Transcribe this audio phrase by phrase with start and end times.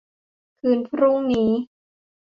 [0.59, 1.49] คืนพรุ่งนี้